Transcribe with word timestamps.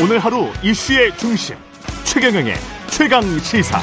오늘 0.00 0.20
하루 0.20 0.44
이슈의 0.62 1.10
중심 1.16 1.56
최경영의 2.04 2.54
최강 2.86 3.20
시사. 3.40 3.80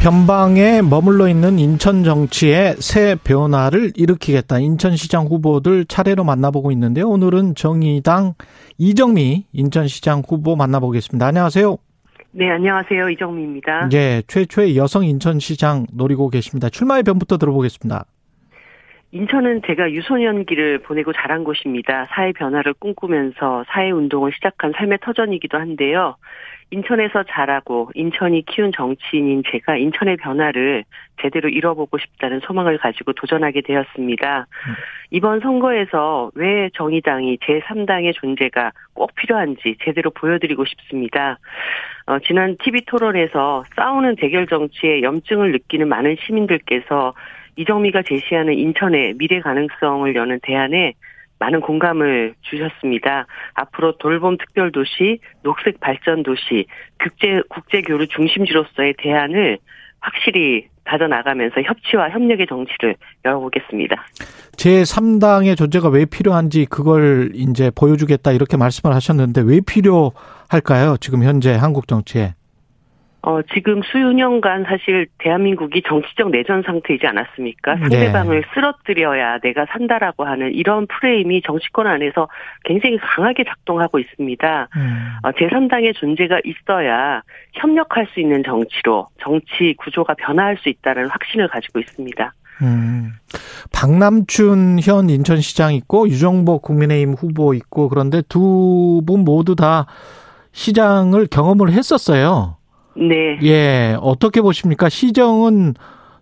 변방에 0.00 0.80
머물러 0.80 1.28
있는 1.28 1.58
인천 1.58 2.02
정치의 2.02 2.76
새 2.78 3.14
변화를 3.22 3.92
일으키겠다. 3.94 4.58
인천시장 4.58 5.26
후보들 5.26 5.84
차례로 5.84 6.24
만나보고 6.24 6.72
있는데요. 6.72 7.10
오늘은 7.10 7.54
정의당 7.54 8.32
이정미 8.78 9.44
인천시장 9.52 10.22
후보 10.26 10.56
만나보겠습니다. 10.56 11.26
안녕하세요. 11.26 11.76
네, 12.30 12.50
안녕하세요. 12.50 13.10
이정미입니다. 13.10 13.90
예, 13.92 14.22
최초의 14.28 14.78
여성 14.78 15.04
인천시장 15.04 15.86
노리고 15.92 16.30
계십니다. 16.30 16.70
출마의 16.70 17.02
변부터 17.02 17.36
들어보겠습니다. 17.36 18.06
인천은 19.14 19.60
제가 19.66 19.92
유소년기를 19.92 20.78
보내고 20.78 21.12
자란 21.12 21.44
곳입니다. 21.44 22.06
사회 22.10 22.32
변화를 22.32 22.72
꿈꾸면서 22.72 23.64
사회 23.68 23.90
운동을 23.90 24.32
시작한 24.32 24.72
삶의 24.74 24.98
터전이기도 25.02 25.58
한데요. 25.58 26.16
인천에서 26.70 27.24
자라고 27.24 27.90
인천이 27.94 28.46
키운 28.46 28.72
정치인인 28.74 29.42
제가 29.50 29.76
인천의 29.76 30.16
변화를 30.16 30.84
제대로 31.20 31.50
이뤄보고 31.50 31.98
싶다는 31.98 32.40
소망을 32.40 32.78
가지고 32.78 33.12
도전하게 33.12 33.60
되었습니다. 33.60 34.46
이번 35.10 35.40
선거에서 35.40 36.30
왜 36.34 36.70
정의당이 36.72 37.36
제3당의 37.36 38.14
존재가 38.14 38.72
꼭 38.94 39.14
필요한지 39.14 39.76
제대로 39.84 40.10
보여드리고 40.10 40.64
싶습니다. 40.64 41.38
어, 42.06 42.18
지난 42.20 42.56
TV 42.64 42.86
토론에서 42.86 43.64
싸우는 43.76 44.16
대결 44.16 44.46
정치에 44.46 45.02
염증을 45.02 45.52
느끼는 45.52 45.86
많은 45.86 46.16
시민들께서 46.24 47.12
이정미가 47.56 48.02
제시하는 48.02 48.54
인천의 48.54 49.14
미래 49.18 49.40
가능성을 49.40 50.14
여는 50.14 50.40
대안에 50.42 50.94
많은 51.38 51.60
공감을 51.60 52.34
주셨습니다. 52.42 53.26
앞으로 53.54 53.98
돌봄 53.98 54.36
특별도시, 54.38 55.18
녹색 55.42 55.80
발전 55.80 56.22
도시, 56.22 56.66
국제 57.02 57.42
국제 57.48 57.82
교류 57.82 58.06
중심지로서의 58.06 58.94
대안을 58.98 59.58
확실히 60.00 60.68
다져 60.84 61.06
나가면서 61.06 61.62
협치와 61.62 62.10
협력의 62.10 62.46
정치를 62.46 62.96
열어보겠습니다. 63.24 63.96
제 64.56 64.82
3당의 64.82 65.56
존재가 65.56 65.88
왜 65.88 66.04
필요한지 66.04 66.66
그걸 66.66 67.30
이제 67.34 67.70
보여주겠다 67.74 68.32
이렇게 68.32 68.56
말씀을 68.56 68.94
하셨는데 68.94 69.42
왜 69.44 69.60
필요할까요? 69.60 70.96
지금 71.00 71.22
현재 71.22 71.54
한국 71.54 71.88
정치에. 71.88 72.34
어, 73.24 73.40
지금 73.54 73.82
수년간 73.82 74.64
사실 74.64 75.06
대한민국이 75.18 75.82
정치적 75.86 76.30
내전 76.30 76.62
상태이지 76.62 77.06
않았습니까? 77.06 77.76
상대방을 77.76 78.40
네. 78.40 78.46
쓰러뜨려야 78.52 79.38
내가 79.38 79.64
산다라고 79.70 80.24
하는 80.24 80.52
이런 80.52 80.86
프레임이 80.88 81.42
정치권 81.42 81.86
안에서 81.86 82.28
굉장히 82.64 82.98
강하게 82.98 83.44
작동하고 83.44 84.00
있습니다. 84.00 84.68
음. 84.76 85.08
어, 85.22 85.30
제3당의 85.30 85.94
존재가 85.94 86.40
있어야 86.44 87.22
협력할 87.52 88.08
수 88.12 88.18
있는 88.20 88.42
정치로 88.44 89.06
정치 89.20 89.74
구조가 89.78 90.14
변화할 90.14 90.56
수 90.58 90.68
있다는 90.68 91.08
확신을 91.08 91.46
가지고 91.48 91.78
있습니다. 91.78 92.32
음. 92.62 93.12
박남춘 93.72 94.80
현 94.82 95.08
인천시장 95.10 95.74
있고 95.74 96.08
유정복 96.08 96.62
국민의힘 96.62 97.14
후보 97.14 97.54
있고 97.54 97.88
그런데 97.88 98.22
두 98.28 99.00
분 99.06 99.20
모두 99.24 99.54
다 99.54 99.86
시장을 100.52 101.28
경험을 101.28 101.72
했었어요. 101.72 102.56
네. 102.94 103.38
예, 103.42 103.96
어떻게 104.00 104.40
보십니까? 104.40 104.88
시정은 104.88 105.74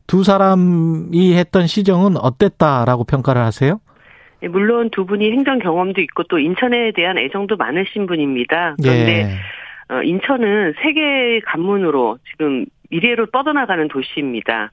두 0.07 0.25
사람이 0.25 1.35
했던 1.35 1.67
시정은 1.67 2.17
어땠다라고 2.17 3.05
평가를 3.05 3.43
하세요? 3.43 3.81
네, 4.41 4.49
물론 4.49 4.91
두 4.91 5.07
분이 5.07 5.31
행정 5.33 5.59
경험도 5.59 6.01
있고 6.01 6.25
또 6.25 6.39
인천에 6.39 6.93
대한 6.93 7.19
애정도 7.19 7.57
많으신 7.57 8.07
분입니다. 8.07 8.77
그런데 8.83 9.23
예. 9.23 9.95
어, 9.95 10.03
인천은 10.03 10.75
세계 10.83 11.41
관문으로 11.47 12.19
지금 12.31 12.65
미래로 12.91 13.27
뻗어나가는 13.27 13.87
도시입니다. 13.89 14.71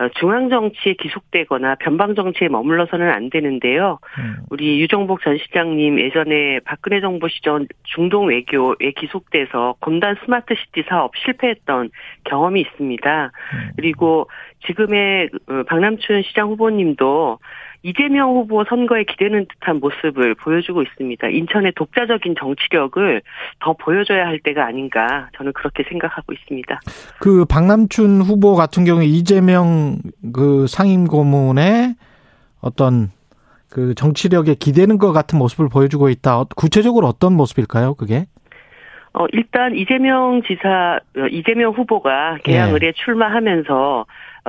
어, 0.00 0.08
중앙 0.18 0.48
정치에 0.48 0.94
기속되거나 0.94 1.74
변방 1.74 2.14
정치에 2.14 2.48
머물러서는 2.48 3.10
안 3.10 3.28
되는데요. 3.28 3.98
음. 4.18 4.36
우리 4.48 4.80
유정복 4.80 5.20
전 5.20 5.36
시장님 5.36 6.00
예전에 6.00 6.60
박근혜 6.64 7.02
정부 7.02 7.28
시절 7.28 7.66
중동 7.82 8.28
외교에 8.28 8.92
기속돼서 8.96 9.74
검단 9.80 10.16
스마트 10.24 10.54
시티 10.54 10.88
사업 10.88 11.12
실패했던 11.18 11.90
경험이 12.24 12.62
있습니다. 12.62 13.24
음. 13.24 13.70
그리고 13.76 14.30
지금의 14.66 15.28
어, 15.48 15.62
박남춘 15.64 16.22
시장 16.22 16.48
후보님도 16.48 17.38
이재명 17.82 18.30
후보 18.30 18.64
선거에 18.64 19.04
기대는 19.04 19.46
듯한 19.48 19.80
모습을 19.80 20.34
보여주고 20.34 20.82
있습니다. 20.82 21.28
인천의 21.28 21.72
독자적인 21.76 22.34
정치력을 22.38 23.22
더 23.60 23.72
보여줘야 23.72 24.26
할 24.26 24.38
때가 24.40 24.66
아닌가 24.66 25.28
저는 25.36 25.52
그렇게 25.52 25.82
생각하고 25.88 26.32
있습니다. 26.32 26.80
그 27.20 27.44
박남춘 27.46 28.20
후보 28.20 28.54
같은 28.54 28.84
경우에 28.84 29.06
이재명 29.06 29.98
그 30.32 30.66
상임 30.66 31.06
고문의 31.06 31.94
어떤 32.60 33.10
그 33.70 33.94
정치력에 33.94 34.56
기대는 34.56 34.98
것 34.98 35.12
같은 35.12 35.38
모습을 35.38 35.68
보여주고 35.68 36.10
있다. 36.10 36.44
구체적으로 36.56 37.06
어떤 37.06 37.34
모습일까요? 37.34 37.94
그게? 37.94 38.26
어, 39.12 39.26
일단 39.32 39.74
이재명 39.74 40.42
지사, 40.46 41.00
어, 41.16 41.26
이재명 41.30 41.72
후보가 41.72 42.38
개항을에 42.44 42.88
예. 42.88 42.92
출마하면서 42.92 44.00
어, 44.00 44.04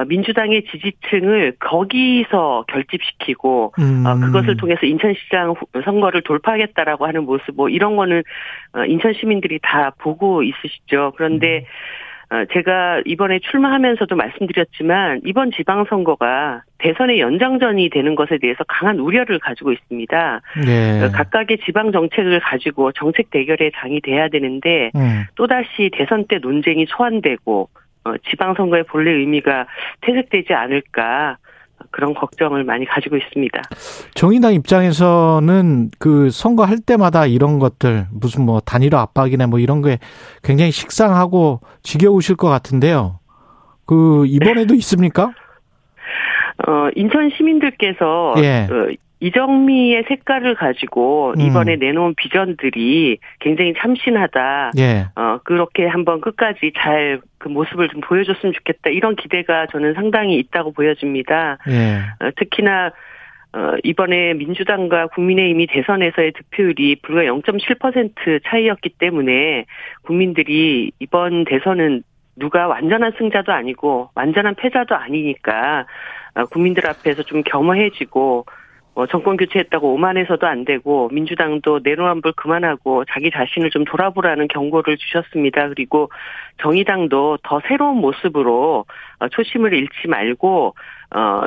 민주당의 0.07 0.63
지지층을 0.71 1.53
거기서 1.59 2.65
결집시키고 2.67 3.73
음. 3.79 4.03
어, 4.05 4.15
그것을 4.15 4.57
통해서 4.57 4.85
인천시장 4.85 5.55
선거를 5.83 6.21
돌파하겠다라고 6.21 7.05
하는 7.05 7.25
모습 7.25 7.55
뭐 7.55 7.69
이런 7.69 7.95
거는 7.95 8.23
어, 8.73 8.85
인천 8.85 9.13
시민들이 9.13 9.59
다 9.61 9.91
보고 9.97 10.43
있으시죠. 10.43 11.13
그런데 11.15 11.57
음. 11.57 12.45
제가 12.53 13.01
이번에 13.05 13.39
출마하면서도 13.39 14.15
말씀드렸지만 14.15 15.19
이번 15.25 15.51
지방선거가 15.51 16.63
대선의 16.77 17.19
연장전이 17.19 17.89
되는 17.89 18.15
것에 18.15 18.37
대해서 18.37 18.63
강한 18.69 18.99
우려를 18.99 19.37
가지고 19.39 19.73
있습니다. 19.73 20.41
네. 20.65 21.09
각각의 21.13 21.57
지방 21.65 21.91
정책을 21.91 22.39
가지고 22.39 22.93
정책 22.93 23.31
대결의 23.31 23.73
장이 23.75 23.99
돼야 23.99 24.29
되는데 24.29 24.91
음. 24.95 25.25
또다시 25.35 25.91
대선 25.91 26.25
때 26.27 26.37
논쟁이 26.37 26.85
소환되고 26.87 27.69
어, 28.03 28.13
지방선거의 28.29 28.83
본래 28.85 29.11
의미가 29.11 29.67
퇴색되지 30.01 30.53
않을까 30.53 31.37
그런 31.89 32.13
걱정을 32.13 32.63
많이 32.63 32.85
가지고 32.85 33.17
있습니다. 33.17 33.61
정의당 34.13 34.53
입장에서는 34.53 35.89
그 35.99 36.29
선거할 36.29 36.77
때마다 36.79 37.25
이런 37.25 37.59
것들 37.59 38.05
무슨 38.11 38.45
뭐 38.45 38.59
단일화 38.59 39.01
압박이나 39.01 39.47
뭐 39.47 39.59
이런 39.59 39.81
거에 39.81 39.97
굉장히 40.43 40.71
식상하고 40.71 41.61
지겨우실 41.83 42.35
것 42.35 42.49
같은데요. 42.49 43.19
그 43.85 44.25
이번에도 44.27 44.73
있습니까? 44.75 45.31
어 46.67 46.89
인천 46.95 47.29
시민들께서 47.35 48.35
예. 48.37 48.67
그 48.69 48.95
이정미의 49.21 50.03
색깔을 50.09 50.55
가지고 50.55 51.33
음. 51.37 51.41
이번에 51.41 51.75
음. 51.75 51.79
내놓은 51.79 52.15
비전들이 52.15 53.19
굉장히 53.39 53.73
참신하다. 53.77 54.71
예. 54.77 55.05
어, 55.15 55.39
그렇게 55.43 55.87
한번 55.87 56.19
끝까지 56.21 56.73
잘 56.75 57.21
그 57.41 57.49
모습을 57.49 57.89
좀 57.89 58.01
보여줬으면 58.01 58.53
좋겠다. 58.53 58.91
이런 58.91 59.15
기대가 59.15 59.65
저는 59.67 59.95
상당히 59.95 60.37
있다고 60.37 60.71
보여집니다. 60.71 61.57
예. 61.69 61.97
어, 62.23 62.29
특히나 62.37 62.91
어, 63.53 63.75
이번에 63.83 64.35
민주당과 64.35 65.07
국민의힘이 65.07 65.67
대선에서의 65.67 66.31
득표율이 66.33 66.97
불과 67.01 67.23
0.7% 67.23 68.41
차이였기 68.45 68.89
때문에 68.97 69.65
국민들이 70.03 70.91
이번 70.99 71.43
대선은 71.43 72.03
누가 72.37 72.67
완전한 72.67 73.11
승자도 73.17 73.51
아니고 73.51 74.11
완전한 74.15 74.55
패자도 74.55 74.95
아니니까 74.95 75.85
어, 76.35 76.45
국민들 76.45 76.87
앞에서 76.87 77.23
좀 77.23 77.41
겸허해지고 77.43 78.45
뭐 78.93 79.07
정권 79.07 79.37
교체했다고 79.37 79.93
오만해서도 79.93 80.45
안 80.47 80.65
되고 80.65 81.09
민주당도 81.13 81.79
내로남불 81.83 82.33
그만하고 82.33 83.05
자기 83.05 83.31
자신을 83.31 83.69
좀 83.69 83.85
돌아보라는 83.85 84.47
경고를 84.49 84.97
주셨습니다. 84.97 85.69
그리고 85.69 86.11
정의당도 86.61 87.39
더 87.43 87.61
새로운 87.67 87.97
모습으로 87.97 88.85
어, 89.19 89.27
초심을 89.29 89.73
잃지 89.73 90.07
말고 90.07 90.75
어 91.15 91.41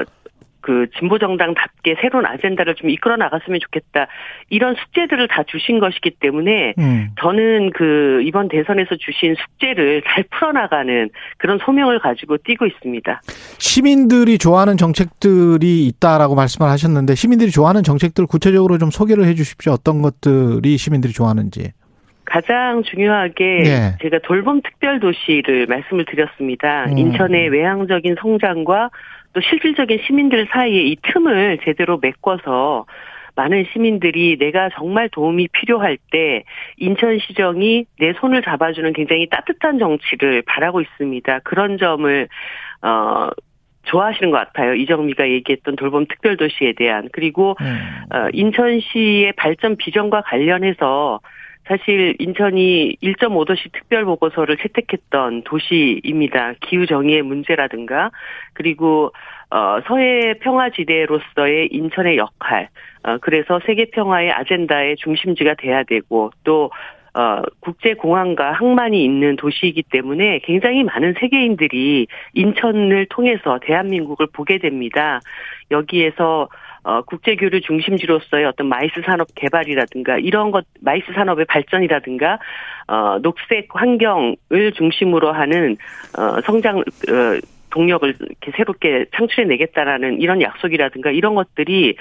그 0.64 0.86
진보 0.98 1.18
정당답게 1.18 1.96
새로운 2.00 2.24
아젠다를 2.24 2.74
좀 2.74 2.88
이끌어 2.88 3.16
나갔으면 3.16 3.60
좋겠다. 3.60 4.06
이런 4.48 4.74
숙제들을 4.74 5.28
다 5.28 5.42
주신 5.46 5.78
것이기 5.78 6.12
때문에 6.20 6.72
음. 6.78 7.10
저는 7.20 7.70
그 7.74 8.22
이번 8.24 8.48
대선에서 8.48 8.96
주신 8.96 9.34
숙제를 9.34 10.02
잘 10.06 10.24
풀어 10.30 10.52
나가는 10.52 11.10
그런 11.36 11.58
소명을 11.58 11.98
가지고 11.98 12.38
뛰고 12.38 12.64
있습니다. 12.64 13.20
시민들이 13.58 14.38
좋아하는 14.38 14.78
정책들이 14.78 15.86
있다라고 15.86 16.34
말씀을 16.34 16.70
하셨는데 16.70 17.14
시민들이 17.14 17.50
좋아하는 17.50 17.82
정책들 17.82 18.26
구체적으로 18.26 18.78
좀 18.78 18.90
소개를 18.90 19.26
해 19.26 19.34
주십시오. 19.34 19.72
어떤 19.72 20.00
것들이 20.00 20.78
시민들이 20.78 21.12
좋아하는지. 21.12 21.72
가장 22.24 22.82
중요하게 22.82 23.44
네. 23.64 23.96
제가 24.00 24.20
돌봄 24.24 24.62
특별 24.62 24.98
도시를 24.98 25.66
말씀을 25.66 26.06
드렸습니다. 26.06 26.86
음. 26.86 26.96
인천의 26.96 27.50
외향적인 27.50 28.16
성장과 28.18 28.88
또 29.34 29.40
실질적인 29.40 30.00
시민들 30.06 30.46
사이에 30.50 30.82
이 30.82 30.96
틈을 31.02 31.58
제대로 31.64 31.98
메꿔서 32.00 32.86
많은 33.36 33.66
시민들이 33.72 34.38
내가 34.38 34.70
정말 34.76 35.08
도움이 35.08 35.48
필요할 35.48 35.98
때 36.12 36.44
인천시정이 36.78 37.84
내 37.98 38.12
손을 38.14 38.42
잡아주는 38.42 38.92
굉장히 38.92 39.28
따뜻한 39.28 39.80
정치를 39.80 40.42
바라고 40.46 40.80
있습니다. 40.80 41.40
그런 41.40 41.76
점을 41.76 42.28
어 42.82 43.30
좋아하시는 43.86 44.30
것 44.30 44.38
같아요. 44.38 44.74
이정미가 44.74 45.28
얘기했던 45.28 45.76
돌봄 45.76 46.06
특별도시에 46.06 46.74
대한 46.76 47.08
그리고 47.12 47.56
음. 47.60 48.16
어, 48.16 48.28
인천시의 48.32 49.32
발전 49.32 49.76
비전과 49.76 50.22
관련해서 50.22 51.20
사실 51.66 52.14
인천이 52.18 52.96
1.5도시 53.02 53.72
특별 53.72 54.04
보고서를 54.04 54.56
채택했던 54.58 55.42
도시입니다. 55.44 56.54
기후 56.60 56.86
정의의 56.86 57.22
문제라든가 57.22 58.10
그리고 58.52 59.12
어 59.50 59.80
서해 59.86 60.34
평화 60.40 60.70
지대로서의 60.70 61.68
인천의 61.70 62.18
역할 62.18 62.68
어 63.02 63.18
그래서 63.18 63.60
세계 63.66 63.86
평화의 63.86 64.32
아젠다의 64.32 64.96
중심지가 64.96 65.54
돼야 65.54 65.84
되고 65.84 66.30
또 66.44 66.70
어, 67.16 67.42
국제공항과 67.60 68.52
항만이 68.52 69.04
있는 69.04 69.36
도시이기 69.36 69.84
때문에 69.84 70.40
굉장히 70.40 70.82
많은 70.82 71.14
세계인들이 71.20 72.08
인천을 72.34 73.06
통해서 73.08 73.60
대한민국을 73.62 74.26
보게 74.32 74.58
됩니다. 74.58 75.20
여기에서 75.70 76.48
어, 76.84 77.02
국제교류 77.02 77.62
중심지로서의 77.62 78.44
어떤 78.44 78.68
마이스 78.68 79.00
산업 79.04 79.28
개발이라든가 79.34 80.18
이런 80.18 80.50
것, 80.50 80.66
마이스 80.80 81.06
산업의 81.14 81.46
발전이라든가, 81.46 82.38
어, 82.86 83.18
녹색 83.22 83.68
환경을 83.70 84.72
중심으로 84.76 85.32
하는, 85.32 85.76
어, 86.16 86.40
성장, 86.42 86.78
어, 86.78 86.82
동력을 87.70 88.08
이렇게 88.20 88.52
새롭게 88.54 89.06
창출해내겠다라는 89.16 90.20
이런 90.20 90.40
약속이라든가 90.42 91.10
이런 91.10 91.34
것들이, 91.34 91.96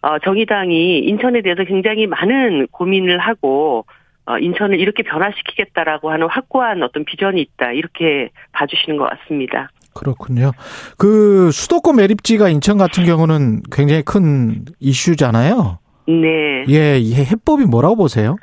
어, 0.00 0.18
정의당이 0.18 0.98
인천에 1.00 1.42
대해서 1.42 1.64
굉장히 1.64 2.06
많은 2.06 2.66
고민을 2.72 3.18
하고, 3.18 3.84
어, 4.24 4.38
인천을 4.38 4.80
이렇게 4.80 5.02
변화시키겠다라고 5.02 6.10
하는 6.10 6.26
확고한 6.28 6.82
어떤 6.82 7.04
비전이 7.04 7.40
있다. 7.40 7.72
이렇게 7.72 8.30
봐주시는 8.52 8.96
것 8.96 9.10
같습니다. 9.10 9.68
그렇군요. 9.94 10.52
그 10.98 11.50
수도권 11.52 11.96
매립지가 11.96 12.48
인천 12.48 12.78
같은 12.78 13.04
경우는 13.04 13.62
굉장히 13.70 14.02
큰 14.02 14.64
이슈잖아요. 14.80 15.78
네. 16.08 16.64
예, 16.68 16.98
이 16.98 17.14
해법이 17.14 17.64
뭐라고 17.64 17.96
보세요? 17.96 18.36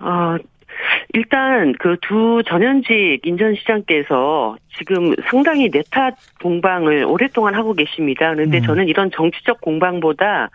어, 0.00 0.36
일단 1.12 1.74
그 1.78 1.96
두 2.00 2.42
전현직 2.46 3.20
인천시장께서 3.24 4.56
지금 4.78 5.14
상당히 5.28 5.68
내탓 5.70 6.14
공방을 6.42 7.04
오랫동안 7.04 7.54
하고 7.54 7.74
계십니다. 7.74 8.32
그런데 8.34 8.58
음. 8.58 8.62
저는 8.62 8.88
이런 8.88 9.10
정치적 9.10 9.60
공방보다 9.60 10.50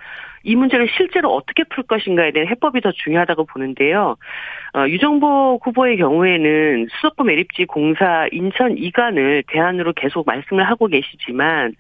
이 0.46 0.56
문제를 0.56 0.88
실제로 0.96 1.34
어떻게 1.34 1.64
풀 1.64 1.84
것인가에 1.84 2.32
대한 2.32 2.48
해법이 2.48 2.80
더 2.82 2.92
중요하다고 2.92 3.46
보는데요. 3.46 4.16
어, 4.76 4.88
유정복 4.88 5.66
후보의 5.66 5.98
경우에는 5.98 6.88
수도권 6.92 7.28
매립지 7.28 7.66
공사 7.66 8.28
인천 8.32 8.78
이관을 8.78 9.44
대안으로 9.48 9.94
계속 9.94 10.26
말씀을 10.28 10.64
하고 10.64 10.88
계시지만 10.88 11.74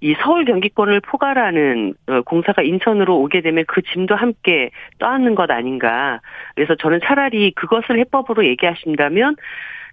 이 0.00 0.14
서울 0.22 0.44
경기권을 0.44 1.00
포괄하는 1.00 1.94
어, 2.08 2.22
공사가 2.22 2.62
인천으로 2.62 3.18
오게 3.20 3.40
되면 3.40 3.64
그 3.68 3.82
짐도 3.82 4.16
함께 4.16 4.70
떠안는 4.98 5.34
것 5.36 5.50
아닌가. 5.50 6.20
그래서 6.56 6.74
저는 6.74 7.00
차라리 7.04 7.52
그것을 7.52 7.98
해법으로 8.00 8.44
얘기하신다면 8.46 9.36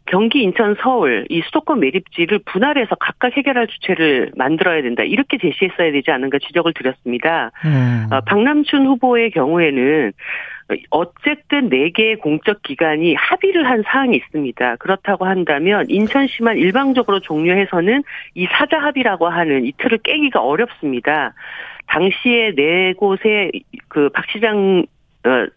경기, 0.05 0.43
인천, 0.43 0.75
서울 0.81 1.25
이 1.29 1.41
수도권 1.41 1.79
매립지를 1.79 2.39
분할해서 2.45 2.95
각각 2.95 3.35
해결할 3.35 3.67
주체를 3.67 4.31
만들어야 4.35 4.81
된다 4.81 5.03
이렇게 5.03 5.37
제시했어야 5.37 5.91
되지 5.91 6.11
않은가 6.11 6.37
지적을 6.39 6.73
드렸습니다. 6.73 7.51
음. 7.65 8.07
어, 8.11 8.21
박남춘 8.21 8.85
후보의 8.85 9.31
경우에는 9.31 10.13
어쨌든 10.89 11.69
네 11.69 11.91
개의 11.91 12.15
공적 12.17 12.63
기관이 12.63 13.13
합의를 13.15 13.67
한 13.67 13.83
사항이 13.85 14.15
있습니다. 14.15 14.77
그렇다고 14.77 15.25
한다면 15.25 15.85
인천시만 15.89 16.57
일방적으로 16.57 17.19
종료해서는 17.19 18.03
이 18.33 18.47
사자 18.51 18.79
합의라고 18.79 19.27
하는 19.27 19.65
이 19.65 19.73
틀을 19.77 19.99
깨기가 19.99 20.41
어렵습니다. 20.41 21.33
당시에 21.87 22.53
네 22.55 22.93
곳의 22.93 23.51
그 23.89 24.09
박 24.09 24.25
시장 24.31 24.85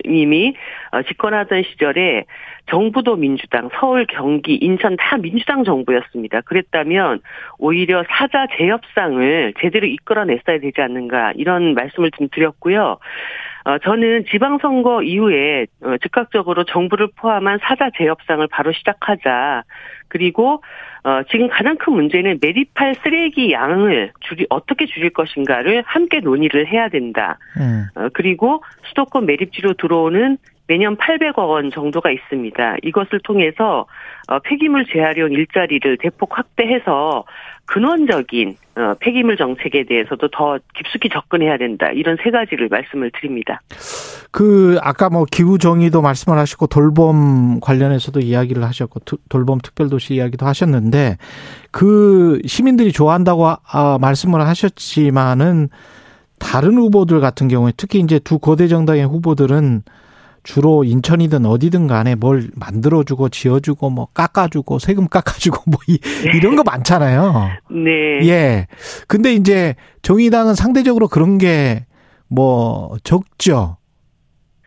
님이 0.05 0.55
어, 0.93 1.03
집권하던 1.03 1.63
시절에 1.65 2.25
정부도 2.71 3.17
민주당, 3.17 3.71
서울, 3.79 4.07
경기, 4.07 4.55
인천 4.55 4.97
다 4.97 5.17
민주당 5.17 5.65
정부였습니다. 5.65 6.43
그랬다면 6.43 7.21
오히려 7.59 8.05
사자 8.09 8.47
재협상을 8.57 9.55
제대로 9.61 9.87
이끌어냈어야 9.87 10.59
되지 10.61 10.81
않는가 10.81 11.33
이런 11.37 11.75
말씀을 11.75 12.11
좀 12.13 12.29
드렸고요. 12.31 12.99
어, 13.69 13.77
저는 13.77 14.25
지방선거 14.31 15.03
이후에 15.03 15.67
어, 15.83 15.97
즉각적으로 16.01 16.65
정부를 16.65 17.09
포함한 17.15 17.59
사자 17.61 17.91
재협상을 17.99 18.47
바로 18.51 18.73
시작하자. 18.73 19.63
그리고 20.09 20.63
어, 21.05 21.23
지금 21.31 21.49
가장 21.49 21.77
큰 21.77 21.93
문제는 21.93 22.39
매립할 22.41 22.95
쓰레기 22.95 23.53
양을 23.53 24.13
줄이 24.21 24.47
어떻게 24.49 24.87
줄일 24.87 25.11
것인가를 25.11 25.83
함께 25.85 26.21
논의를 26.21 26.67
해야 26.67 26.89
된다. 26.89 27.39
음. 27.59 27.85
어, 27.95 28.09
그리고 28.15 28.65
수도권 28.89 29.27
매립지로 29.27 29.75
들어오는 29.75 30.39
매년 30.69 30.97
800억 30.97 31.49
원 31.49 31.71
정도가 31.71 32.11
있습니다. 32.11 32.77
이것을 32.83 33.21
통해서 33.25 33.87
어, 34.29 34.39
폐기물 34.41 34.85
재활용 34.87 35.33
일자리를 35.33 35.97
대폭 35.99 36.39
확대해서 36.39 37.25
근원적인 37.65 38.57
어, 38.77 38.95
폐기물 39.01 39.39
정책에 39.39 39.85
대해서도 39.85 40.29
더 40.29 40.59
깊숙이 40.75 41.09
접근해야 41.09 41.57
된다. 41.57 41.91
이런 41.91 42.19
세 42.23 42.31
가지를 42.31 42.69
말씀을 42.69 43.11
드립니다. 43.19 43.61
그 44.31 44.79
아까 44.83 45.09
뭐 45.09 45.25
기후 45.25 45.57
정의도 45.57 46.03
말씀을 46.03 46.39
하시고 46.39 46.67
돌봄 46.67 47.61
관련해서도 47.61 48.21
이야기를 48.21 48.63
하셨고 48.63 49.01
돌봄 49.31 49.59
특별도시 49.61 50.15
이야기도 50.15 50.45
하셨는데 50.45 51.17
그 51.71 52.41
시민들이 52.45 52.93
좋아한다고 52.93 53.47
아, 53.49 53.99
말씀을 53.99 54.43
하셨지만은 54.43 55.71
다른 56.39 56.77
후보들 56.77 57.21
같은 57.21 57.49
경우에 57.49 57.73
특히 57.77 58.01
이제 58.01 58.19
두 58.19 58.39
거대 58.39 58.69
정당의 58.69 59.07
후보들은 59.07 59.83
주로 60.43 60.85
인천이든 60.85 61.45
어디든 61.47 61.87
간에 61.87 62.15
뭘 62.15 62.51
만들어주고 62.55 63.29
지어주고 63.29 63.91
뭐 63.91 64.09
깎아주고 64.15 64.79
세금 64.79 65.09
깎아주고 65.09 65.71
뭐 65.71 65.81
이, 65.89 65.99
이런 66.35 66.57
거 66.57 66.63
많잖아요. 66.63 67.51
네. 67.71 68.29
예. 68.29 68.67
근데 69.07 69.35
이제 69.35 69.75
정의당은 70.03 70.55
상대적으로 70.55 71.09
그런 71.09 71.39
게 71.39 71.87
뭐 72.29 72.97
적죠. 73.03 73.79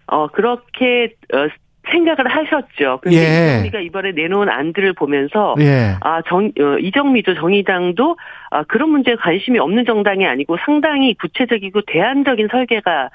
어 0.07 0.27
그렇게 0.27 1.15
어, 1.33 1.47
생각을 1.89 2.27
하셨죠. 2.27 3.00
그런데 3.01 3.17
예. 3.17 3.53
이정미가 3.55 3.79
이번에 3.79 4.11
내놓은 4.11 4.50
안들을 4.50 4.93
보면서 4.93 5.55
예. 5.59 5.95
아 6.01 6.21
정 6.27 6.51
어, 6.59 6.77
이정미도 6.79 7.35
정의당도 7.35 8.17
아, 8.51 8.63
그런 8.63 8.89
문제에 8.89 9.15
관심이 9.15 9.57
없는 9.59 9.85
정당이 9.85 10.25
아니고 10.25 10.57
상당히 10.65 11.13
구체적이고 11.15 11.81
대안적인 11.88 12.50
설계가 12.51 13.09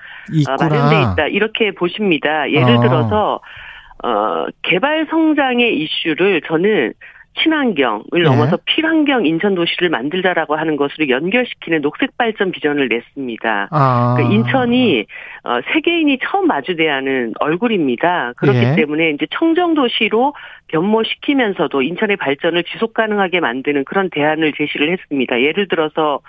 어, 0.49 0.56
마련돼 0.58 1.12
있다 1.12 1.26
이렇게 1.28 1.70
보십니다. 1.73 2.50
예를 2.50 2.76
어. 2.76 2.80
들어서 2.80 3.40
어, 4.02 4.46
개발 4.62 5.06
성장의 5.11 5.78
이슈를 5.78 6.42
저는 6.46 6.92
친환경을 7.43 8.05
네. 8.12 8.23
넘어서 8.23 8.59
필환경 8.64 9.26
인천 9.26 9.55
도시를 9.55 9.88
만들자라고 9.90 10.57
하는 10.57 10.76
것으로 10.76 11.09
연결시키는 11.09 11.83
녹색 11.83 12.16
발전 12.16 12.50
비전을 12.50 12.88
냈습니다. 12.88 13.69
아. 13.71 14.14
그러니까 14.16 14.35
인천이 14.35 15.07
어, 15.45 15.61
세계인이 15.73 16.19
처음 16.23 16.47
마주대하는 16.47 17.35
얼굴입니다. 17.40 18.33
그렇기 18.37 18.59
예. 18.59 18.76
때문에 18.76 19.11
이제 19.11 19.26
청정 19.31 19.75
도시로 19.75 20.35
변모시키면서도 20.69 21.83
인천의 21.83 22.16
발전을 22.16 22.64
지속 22.64 22.95
가능하게 22.95 23.40
만드는 23.40 23.85
그런 23.85 24.11
대안을 24.11 24.52
제시를 24.57 24.90
했습니다. 24.93 25.40
예를 25.40 25.69
들어서 25.69 26.21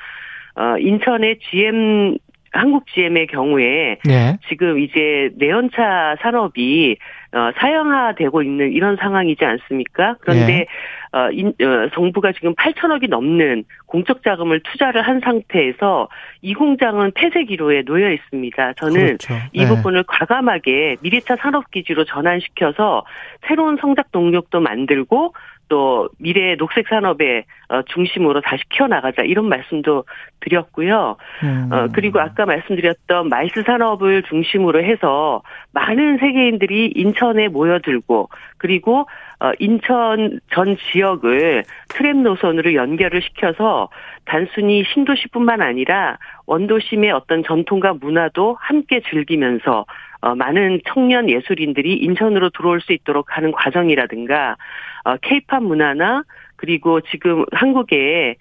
어, 0.55 0.77
인천의 0.79 1.39
GM 1.49 2.17
한국 2.51 2.85
GM의 2.87 3.27
경우에 3.27 3.97
네. 4.05 4.37
지금 4.49 4.79
이제 4.79 5.29
내연차 5.35 6.15
산업이 6.21 6.97
어, 7.33 7.51
사형화되고 7.57 8.41
있는 8.41 8.71
이런 8.71 8.95
상황이지 8.95 9.43
않습니까? 9.43 10.15
그런데 10.21 10.45
네. 10.45 10.67
어, 11.11 11.29
인, 11.31 11.47
어, 11.49 11.89
정부가 11.93 12.31
지금 12.31 12.55
8천억이 12.55 13.09
넘는 13.09 13.65
공적 13.85 14.23
자금을 14.23 14.61
투자를 14.61 15.01
한 15.01 15.19
상태에서 15.19 16.07
이 16.41 16.53
공장은 16.53 17.11
폐쇄 17.15 17.43
기로에 17.43 17.83
놓여 17.83 18.11
있습니다. 18.11 18.73
저는 18.73 19.17
그렇죠. 19.17 19.33
이 19.51 19.63
네. 19.63 19.67
부분을 19.67 20.03
과감하게 20.03 20.97
미래차 21.01 21.35
산업 21.37 21.69
기지로 21.71 22.05
전환시켜서 22.05 23.05
새로운 23.47 23.77
성장 23.77 24.05
동력도 24.11 24.59
만들고 24.59 25.33
또 25.69 26.09
미래 26.19 26.55
녹색 26.55 26.87
산업의 26.87 27.45
어, 27.69 27.81
중심으로 27.83 28.41
다시 28.41 28.63
키워나가자 28.69 29.23
이런 29.23 29.49
말씀도 29.49 30.05
드렸고요. 30.39 31.17
음. 31.43 31.69
어, 31.71 31.87
그리고 31.91 32.19
아까 32.19 32.45
말씀드렸던 32.45 33.29
마이스 33.29 33.61
산업을 33.63 34.23
중심으로 34.23 34.83
해서 34.83 35.41
많은 35.73 36.17
세계인들이 36.19 36.93
인천에 36.95 37.49
모여들고 37.49 38.29
그리고 38.57 39.05
어, 39.39 39.51
인천 39.59 40.39
전 40.51 40.77
지역을 40.91 41.63
트램 41.89 42.23
노선으로 42.23 42.73
연결을 42.73 43.21
시켜서 43.21 43.89
단순히 44.25 44.83
신도시뿐만 44.93 45.61
아니라 45.61 46.17
원도심의 46.47 47.11
어떤 47.11 47.43
전통과 47.43 47.93
문화도 47.93 48.57
함께 48.59 49.01
즐기면서 49.09 49.85
어, 50.16 50.16
많은 50.35 50.81
청년 50.87 51.29
예술인들이 51.29 51.95
인천으로 51.97 52.49
들어올 52.49 52.81
수 52.81 52.93
있도록 52.93 53.37
하는 53.37 53.51
과정이라든가 53.51 54.57
어, 55.03 55.17
케이팝 55.17 55.63
문화나 55.63 56.23
그리고 56.57 57.01
지금 57.01 57.45
한국의 57.51 58.35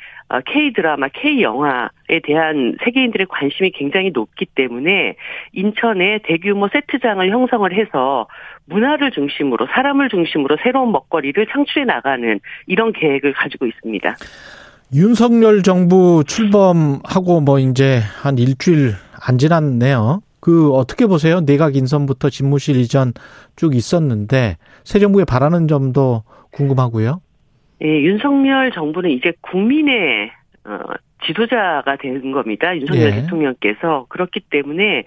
K 0.46 0.68
어, 0.68 0.70
드라마, 0.74 1.08
K 1.08 1.42
영화에 1.42 2.20
대한 2.24 2.76
세계인들의 2.82 3.26
관심이 3.28 3.70
굉장히 3.70 4.10
높기 4.12 4.46
때문에 4.46 5.16
인천에 5.52 6.20
대규모 6.24 6.68
세트장을 6.72 7.30
형성을 7.30 7.72
해서 7.72 8.26
문화를 8.64 9.12
중심으로 9.12 9.66
사람을 9.66 10.08
중심으로 10.08 10.56
새로운 10.62 10.90
먹거리를 10.92 11.46
창출해 11.52 11.84
나가는 11.84 12.40
이런 12.66 12.92
계획을 12.92 13.34
가지고 13.34 13.66
있습니다. 13.66 14.16
윤석열 14.94 15.62
정부 15.62 16.24
출범하고 16.26 17.40
뭐 17.40 17.58
이제 17.58 18.00
한 18.22 18.38
일주일 18.38 18.94
안 19.28 19.38
지났네요. 19.38 20.22
그 20.46 20.70
어떻게 20.70 21.06
보세요? 21.06 21.40
내각 21.40 21.74
인선부터 21.74 22.30
집무실 22.30 22.76
이전 22.76 23.12
쭉 23.56 23.74
있었는데 23.74 24.58
새 24.84 25.00
정부에 25.00 25.24
바라는 25.24 25.66
점도 25.66 26.22
궁금하고요. 26.52 27.20
예, 27.82 27.86
윤석열 28.02 28.70
정부는 28.70 29.10
이제 29.10 29.32
국민의 29.40 30.30
어, 30.64 30.78
지도자가 31.26 31.96
된 31.96 32.30
겁니다. 32.30 32.76
윤석열 32.76 33.06
예. 33.06 33.10
대통령께서 33.22 34.06
그렇기 34.08 34.38
때문에 34.48 35.02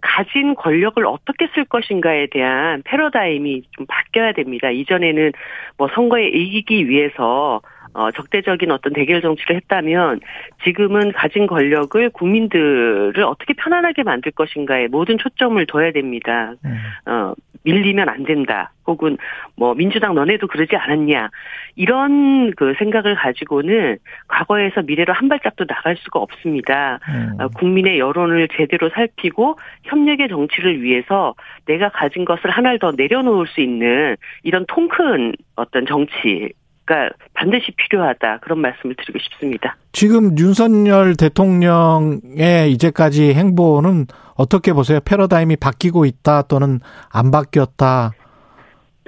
가진 0.00 0.54
권력을 0.54 1.04
어떻게 1.06 1.48
쓸 1.56 1.64
것인가에 1.64 2.28
대한 2.30 2.82
패러다임이 2.84 3.62
좀 3.72 3.84
바뀌어야 3.88 4.32
됩니다. 4.32 4.70
이전에는 4.70 5.32
뭐 5.76 5.88
선거에 5.92 6.28
이기기 6.28 6.88
위해서 6.88 7.62
어, 7.98 8.12
적대적인 8.12 8.70
어떤 8.70 8.92
대결 8.92 9.20
정치를 9.20 9.56
했다면 9.56 10.20
지금은 10.62 11.10
가진 11.10 11.48
권력을 11.48 12.08
국민들을 12.10 13.24
어떻게 13.24 13.54
편안하게 13.54 14.04
만들 14.04 14.30
것인가에 14.30 14.86
모든 14.86 15.18
초점을 15.18 15.66
둬야 15.66 15.90
됩니다. 15.90 16.54
음. 16.64 16.78
어, 17.10 17.34
밀리면 17.64 18.08
안 18.08 18.22
된다. 18.22 18.70
혹은 18.86 19.18
뭐 19.56 19.74
민주당 19.74 20.14
너네도 20.14 20.46
그러지 20.46 20.76
않았냐. 20.76 21.28
이런 21.74 22.52
그 22.52 22.74
생각을 22.78 23.16
가지고는 23.16 23.98
과거에서 24.28 24.82
미래로 24.82 25.12
한 25.12 25.28
발짝도 25.28 25.66
나갈 25.66 25.96
수가 25.96 26.20
없습니다. 26.20 27.00
음. 27.08 27.40
어, 27.40 27.48
국민의 27.48 27.98
여론을 27.98 28.46
제대로 28.56 28.90
살피고 28.90 29.58
협력의 29.82 30.28
정치를 30.28 30.82
위해서 30.82 31.34
내가 31.66 31.88
가진 31.88 32.24
것을 32.24 32.50
하나를 32.50 32.78
더 32.78 32.92
내려놓을 32.96 33.48
수 33.48 33.60
있는 33.60 34.16
이런 34.44 34.64
통큰 34.68 35.34
어떤 35.56 35.84
정치 35.84 36.52
가 36.88 37.10
반드시 37.34 37.70
필요하다 37.72 38.38
그런 38.38 38.60
말씀을 38.60 38.96
드리고 38.96 39.18
싶습니다. 39.18 39.76
지금 39.92 40.36
윤석열 40.38 41.16
대통령의 41.16 42.72
이제까지 42.72 43.34
행보는 43.34 44.06
어떻게 44.36 44.72
보세요? 44.72 44.98
패러다임이 45.04 45.56
바뀌고 45.56 46.06
있다 46.06 46.42
또는 46.42 46.80
안 47.12 47.30
바뀌었다? 47.30 48.12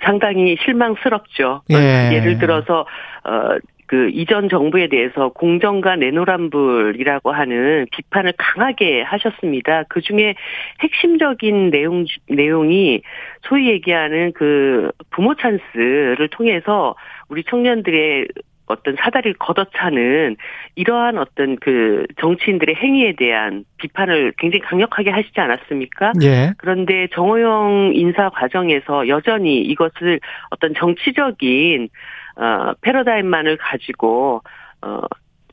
상당히 0.04 0.56
실망스럽죠. 0.62 1.62
예. 1.70 2.10
예를 2.12 2.38
들어서 2.38 2.80
어, 3.24 3.58
그 3.90 4.08
이전 4.10 4.48
정부에 4.48 4.86
대해서 4.86 5.30
공정과 5.30 5.96
내노란불이라고 5.96 7.32
하는 7.32 7.86
비판을 7.90 8.34
강하게 8.38 9.02
하셨습니다. 9.02 9.82
그 9.88 10.00
중에 10.00 10.36
핵심적인 10.78 11.70
내용 11.70 12.04
내용이 12.28 13.02
소위 13.48 13.68
얘기하는 13.68 14.30
그 14.32 14.92
부모 15.10 15.34
찬스를 15.34 16.28
통해서 16.30 16.94
우리 17.28 17.42
청년들의 17.42 18.28
어떤 18.66 18.94
사다리를 18.94 19.34
걷어차는 19.40 20.36
이러한 20.76 21.18
어떤 21.18 21.56
그 21.56 22.06
정치인들의 22.20 22.76
행위에 22.76 23.14
대한 23.16 23.64
비판을 23.78 24.34
굉장히 24.38 24.60
강력하게 24.60 25.10
하시지 25.10 25.40
않았습니까? 25.40 26.12
예. 26.22 26.52
그런데 26.58 27.08
정호영 27.12 27.90
인사 27.94 28.28
과정에서 28.28 29.08
여전히 29.08 29.62
이것을 29.62 30.20
어떤 30.50 30.74
정치적인 30.74 31.88
어 32.36 32.72
패러다임만을 32.80 33.56
가지고 33.58 34.42
어 34.82 35.00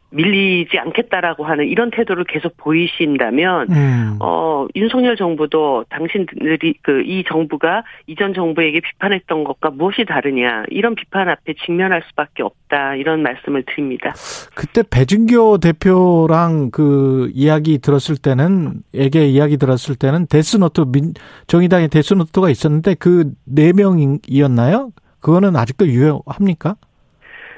밀리지 0.10 0.80
않겠다라고 0.80 1.44
하는 1.44 1.68
이런 1.68 1.92
태도를 1.92 2.24
계속 2.24 2.56
보이신다면 2.56 3.68
음. 3.70 4.18
어 4.22 4.66
윤석열 4.74 5.18
정부도 5.18 5.84
당신들이 5.90 6.76
그 6.82 7.04
이 7.06 7.24
정부가 7.28 7.84
이전 8.08 8.34
정부에게 8.34 8.80
비판했던 8.80 9.44
것과 9.44 9.70
무엇이 9.72 10.06
다르냐 10.06 10.64
이런 10.70 10.96
비판 10.96 11.28
앞에 11.28 11.56
직면할 11.66 12.04
수밖에 12.10 12.42
없다 12.42 12.96
이런 12.96 13.22
말씀을 13.22 13.64
드립니다. 13.64 14.14
그때 14.56 14.82
배진교 14.90 15.58
대표랑 15.58 16.72
그 16.72 17.30
이야기 17.34 17.78
들었을 17.80 18.16
때는 18.16 18.84
에게 18.94 19.26
이야기 19.28 19.58
들었을 19.58 19.96
때는 19.96 20.28
데스노트 20.28 20.86
민 20.88 21.14
정의당의 21.48 21.90
데스노트가 21.90 22.50
있었는데 22.50 22.96
그 22.96 23.34
네 23.46 23.74
명이었나요? 23.74 24.92
그거는 25.20 25.56
아직도 25.56 25.88
유효합니까? 25.88 26.76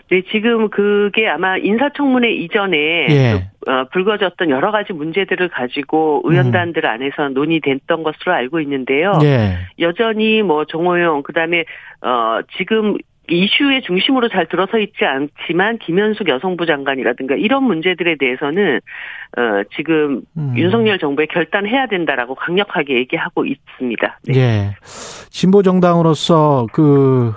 네, 0.10 0.24
지금 0.32 0.70
그게 0.70 1.28
아마 1.28 1.58
인사청문회 1.58 2.32
이전에 2.32 2.78
예. 3.10 3.50
그, 3.60 3.72
어, 3.72 3.86
불거졌던 3.92 4.50
여러 4.50 4.72
가지 4.72 4.92
문제들을 4.92 5.50
가지고 5.50 6.22
의원단들 6.26 6.84
음. 6.84 6.90
안에서 6.90 7.30
논의됐던 7.30 8.02
것으로 8.02 8.34
알고 8.34 8.60
있는데요. 8.62 9.20
예. 9.24 9.58
여전히 9.78 10.42
뭐 10.42 10.66
정호영 10.66 11.22
그다음에 11.22 11.66
어 12.02 12.40
지금 12.58 12.98
이슈의 13.30 13.84
중심으로 13.84 14.30
잘 14.30 14.48
들어서 14.48 14.80
있지 14.80 15.06
않지만 15.06 15.78
김현숙 15.78 16.28
여성부 16.28 16.66
장관이라든가 16.66 17.36
이런 17.36 17.64
문제들에 17.66 18.16
대해서는 18.20 18.78
어 19.38 19.64
지금 19.76 20.24
음. 20.36 20.54
윤석열 20.58 20.98
정부에 20.98 21.28
결단해야 21.28 21.86
된다라고 21.86 22.34
강력하게 22.34 22.96
얘기하고 22.96 23.46
있습니다. 23.46 24.20
네. 24.28 24.40
예. 24.40 24.76
진보 25.30 25.62
정당으로서 25.62 26.66
그 26.74 27.34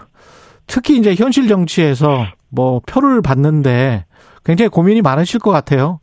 특히 0.73 0.97
이제 0.97 1.15
현실 1.15 1.49
정치에서 1.49 2.29
뭐 2.49 2.81
표를 2.87 3.21
받는데 3.21 4.07
굉장히 4.43 4.71
고민이 4.71 5.03
많으실 5.03 5.39
것 5.39 5.51
같아요. 5.51 6.01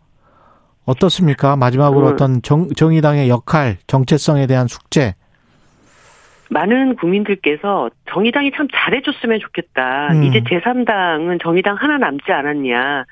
어떻습니까? 0.86 1.56
마지막으로 1.56 2.06
음. 2.06 2.14
어떤 2.14 2.42
정, 2.44 2.70
정의당의 2.70 3.30
역할, 3.30 3.78
정체성에 3.88 4.46
대한 4.46 4.68
숙제. 4.68 5.16
많은 6.52 6.98
국민들께서 6.98 7.90
정의당이 8.12 8.52
참 8.56 8.68
잘해줬으면 8.72 9.40
좋겠다. 9.40 10.10
음. 10.12 10.24
이제 10.26 10.42
제3당은 10.42 11.42
정의당 11.42 11.76
하나 11.76 11.98
남지 11.98 12.32
않았냐. 12.32 13.06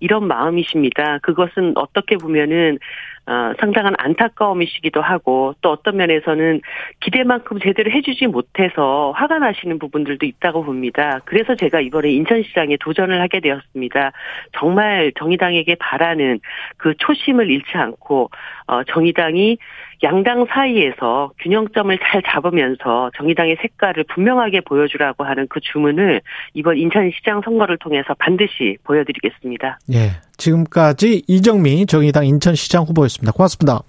이런 0.00 0.26
마음이십니다. 0.26 1.18
그것은 1.18 1.72
어떻게 1.74 2.16
보면은 2.16 2.78
어, 3.24 3.52
상당한 3.60 3.94
안타까움이시기도 3.98 5.00
하고 5.00 5.54
또 5.60 5.70
어떤 5.70 5.96
면에서는 5.96 6.60
기대만큼 7.00 7.60
제대로 7.60 7.90
해주지 7.92 8.26
못해서 8.26 9.12
화가 9.14 9.38
나시는 9.38 9.78
부분들도 9.78 10.26
있다고 10.26 10.64
봅니다. 10.64 11.20
그래서 11.24 11.54
제가 11.54 11.80
이번에 11.80 12.10
인천시장에 12.10 12.78
도전을 12.80 13.20
하게 13.20 13.38
되었습니다. 13.38 14.12
정말 14.58 15.12
정의당에게 15.16 15.76
바라는 15.76 16.40
그 16.76 16.94
초심을 16.98 17.48
잃지 17.48 17.76
않고 17.76 18.30
어, 18.66 18.84
정의당이 18.84 19.58
양당 20.02 20.46
사이에서 20.48 21.30
균형점을 21.40 21.96
잘 22.02 22.22
잡으면서 22.22 23.10
정의당의 23.16 23.56
색깔을 23.62 24.04
분명하게 24.12 24.62
보여주라고 24.62 25.24
하는 25.24 25.46
그 25.48 25.60
주문을 25.60 26.20
이번 26.54 26.76
인천시장 26.76 27.42
선거를 27.44 27.78
통해서 27.78 28.14
반드시 28.18 28.76
보여드리겠습니다. 28.84 29.78
예. 29.92 30.10
지금까지 30.36 31.22
이정미 31.28 31.86
정의당 31.86 32.26
인천시장 32.26 32.82
후보였습니다. 32.84 33.32
고맙습니다. 33.32 33.80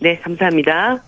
네, 0.00 0.18
감사합니다. 0.18 0.98